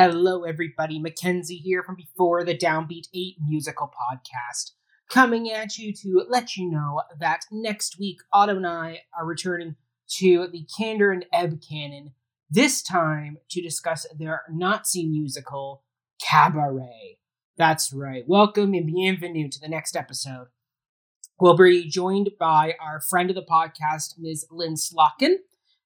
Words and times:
Hello, 0.00 0.44
everybody. 0.44 1.00
Mackenzie 1.00 1.56
here 1.56 1.82
from 1.82 1.96
Before 1.96 2.44
the 2.44 2.56
Downbeat 2.56 3.08
8 3.12 3.38
musical 3.44 3.88
podcast, 3.90 4.70
coming 5.10 5.50
at 5.50 5.76
you 5.76 5.92
to 5.92 6.24
let 6.28 6.56
you 6.56 6.70
know 6.70 7.02
that 7.18 7.40
next 7.50 7.98
week, 7.98 8.20
Autumn 8.32 8.58
and 8.58 8.66
I 8.68 9.00
are 9.18 9.26
returning 9.26 9.74
to 10.18 10.46
the 10.52 10.64
Kander 10.78 11.12
and 11.12 11.26
Ebb 11.32 11.60
canon, 11.68 12.12
this 12.48 12.80
time 12.80 13.38
to 13.50 13.60
discuss 13.60 14.06
their 14.16 14.42
Nazi 14.48 15.04
musical, 15.04 15.82
Cabaret. 16.22 17.18
That's 17.56 17.92
right. 17.92 18.22
Welcome 18.24 18.74
and 18.74 18.86
bienvenue 18.86 19.48
to 19.48 19.60
the 19.60 19.66
next 19.66 19.96
episode. 19.96 20.46
We'll 21.40 21.56
be 21.56 21.88
joined 21.88 22.30
by 22.38 22.74
our 22.80 23.00
friend 23.00 23.30
of 23.30 23.34
the 23.34 23.42
podcast, 23.42 24.14
Ms. 24.16 24.46
Lynn 24.48 24.74
Slotkin 24.74 25.38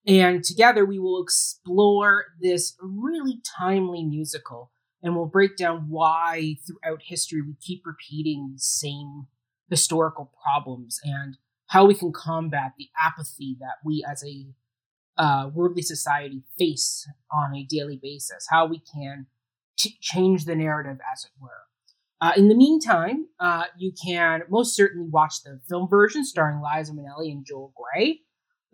and 0.06 0.42
together 0.42 0.84
we 0.84 0.98
will 0.98 1.22
explore 1.22 2.24
this 2.40 2.76
really 2.80 3.40
timely 3.58 4.04
musical 4.04 4.70
and 5.02 5.16
we'll 5.16 5.26
break 5.26 5.56
down 5.56 5.86
why 5.88 6.56
throughout 6.66 7.00
history 7.02 7.42
we 7.42 7.54
keep 7.60 7.82
repeating 7.84 8.50
the 8.52 8.60
same 8.60 9.26
historical 9.68 10.32
problems 10.42 11.00
and 11.04 11.36
how 11.66 11.84
we 11.84 11.94
can 11.94 12.12
combat 12.12 12.72
the 12.78 12.88
apathy 13.00 13.56
that 13.58 13.76
we 13.84 14.04
as 14.08 14.22
a 14.24 14.46
uh, 15.16 15.50
worldly 15.54 15.82
society 15.82 16.42
face 16.58 17.08
on 17.30 17.54
a 17.54 17.64
daily 17.64 17.98
basis, 18.00 18.46
how 18.50 18.66
we 18.66 18.80
can 18.80 19.26
t- 19.76 19.96
change 20.00 20.44
the 20.44 20.54
narrative, 20.54 20.98
as 21.12 21.24
it 21.24 21.30
were. 21.40 21.50
Uh, 22.20 22.32
in 22.36 22.48
the 22.48 22.54
meantime, 22.54 23.26
uh, 23.40 23.64
you 23.76 23.92
can 24.04 24.42
most 24.48 24.76
certainly 24.76 25.08
watch 25.08 25.42
the 25.42 25.60
film 25.68 25.88
version 25.88 26.24
starring 26.24 26.60
Liza 26.62 26.92
Minnelli 26.92 27.32
and 27.32 27.44
Joel 27.44 27.74
Grey. 27.74 28.20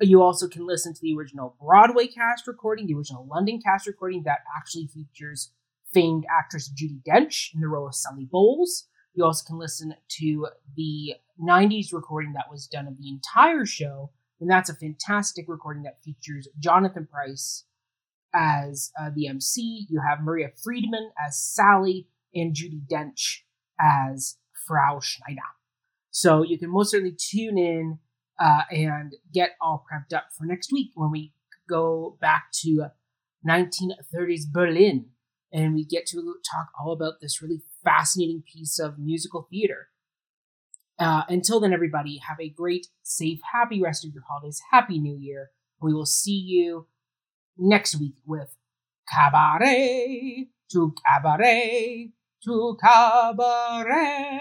You 0.01 0.23
also 0.23 0.49
can 0.49 0.67
listen 0.67 0.95
to 0.95 1.01
the 1.01 1.17
original 1.17 1.57
Broadway 1.61 2.07
cast 2.07 2.47
recording, 2.47 2.87
the 2.87 2.95
original 2.95 3.27
London 3.27 3.61
cast 3.61 3.87
recording 3.87 4.23
that 4.25 4.41
actually 4.57 4.87
features 4.87 5.53
famed 5.93 6.25
actress 6.31 6.71
Judi 6.71 7.03
Dench 7.03 7.53
in 7.55 7.61
the 7.61 7.69
role 7.69 7.89
of 7.89 7.95
Sally 7.95 8.25
Bowles. 8.31 8.87
You 9.15 9.25
also 9.25 9.45
can 9.45 9.59
listen 9.59 9.95
to 10.21 10.47
the 10.77 11.15
90s 11.43 11.93
recording 11.93 12.35
that 12.35 12.51
was 12.51 12.69
done 12.69 12.87
of 12.87 12.99
the 12.99 13.09
entire 13.09 13.67
show, 13.67 14.11
and 14.41 14.49
that's 14.49 14.71
a 14.71 14.75
fantastic 14.75 15.47
recording 15.49 15.83
that 15.83 16.03
features 16.05 16.47
Jonathan 16.61 17.09
Pryce 17.11 17.65
as 18.33 18.93
uh, 19.01 19.11
the 19.13 19.27
MC. 19.27 19.87
You 19.91 20.01
have 20.07 20.21
Maria 20.21 20.51
Friedman 20.63 21.11
as 21.27 21.37
Sally, 21.37 22.07
and 22.35 22.55
Judi 22.55 22.81
Dench 22.87 23.41
as 23.81 24.37
Frau 24.67 25.01
Schneider. 25.01 25.41
So 26.11 26.43
you 26.43 26.59
can 26.59 26.71
most 26.71 26.91
certainly 26.91 27.17
tune 27.17 27.59
in 27.59 27.99
uh, 28.41 28.63
and 28.71 29.15
get 29.33 29.57
all 29.61 29.85
prepped 29.85 30.17
up 30.17 30.27
for 30.37 30.45
next 30.45 30.73
week 30.73 30.91
when 30.95 31.11
we 31.11 31.33
go 31.69 32.17
back 32.21 32.51
to 32.53 32.87
1930s 33.47 34.51
Berlin 34.51 35.07
and 35.53 35.75
we 35.75 35.85
get 35.85 36.07
to 36.07 36.35
talk 36.51 36.69
all 36.79 36.93
about 36.93 37.21
this 37.21 37.43
really 37.43 37.63
fascinating 37.85 38.43
piece 38.43 38.79
of 38.79 38.99
musical 38.99 39.49
theater. 39.51 39.89
Uh, 40.99 41.23
until 41.29 41.61
then, 41.61 41.73
everybody, 41.73 42.21
have 42.29 42.41
a 42.41 42.49
great, 42.49 42.89
safe, 43.03 43.39
happy 43.53 43.81
rest 43.81 44.05
of 44.05 44.13
your 44.13 44.25
holidays. 44.29 44.61
Happy 44.73 44.99
New 44.99 45.17
Year. 45.17 45.51
We 45.81 45.95
will 45.95 46.07
see 46.07 46.33
you 46.33 46.89
next 47.57 47.99
week 47.99 48.17
with 48.27 48.57
Cabaret 49.09 50.49
to 50.73 50.95
Cabaret 51.05 52.11
to 52.45 52.77
Cabaret. 52.83 54.39